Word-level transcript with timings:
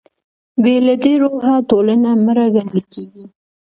بې 0.61 0.75
له 0.85 0.93
دې 1.03 1.13
روحه 1.23 1.55
ټولنه 1.69 2.09
مړه 2.25 2.45
ګڼل 2.55 2.81
کېږي. 2.93 3.25